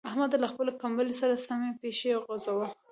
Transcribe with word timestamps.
احمده! 0.09 0.37
له 0.43 0.47
خپلې 0.53 0.71
کمبلې 0.81 1.15
سره 1.21 1.35
سمې 1.47 1.69
پښې 1.79 2.11
غځوه. 2.25 2.67